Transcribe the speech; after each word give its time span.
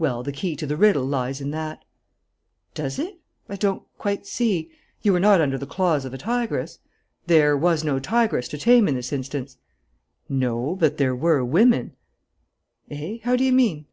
"Well, 0.00 0.24
the 0.24 0.32
key 0.32 0.56
to 0.56 0.66
the 0.66 0.76
riddle 0.76 1.04
lies 1.04 1.40
in 1.40 1.52
that." 1.52 1.84
"Does 2.74 2.98
it? 2.98 3.20
I 3.48 3.54
don't 3.54 3.84
quite 3.98 4.26
see. 4.26 4.72
You 5.02 5.12
were 5.12 5.20
not 5.20 5.40
under 5.40 5.56
the 5.56 5.64
claws 5.64 6.04
of 6.04 6.12
a 6.12 6.18
tigress. 6.18 6.80
There, 7.28 7.56
was 7.56 7.84
no 7.84 8.00
tigress 8.00 8.48
to 8.48 8.58
tame 8.58 8.88
in 8.88 8.96
this 8.96 9.12
instance." 9.12 9.58
"No, 10.28 10.74
but 10.74 10.96
there 10.96 11.14
were 11.14 11.44
women." 11.44 11.92
"Eh? 12.90 13.18
How 13.22 13.36
do 13.36 13.44
you 13.44 13.52
mean?" 13.52 13.86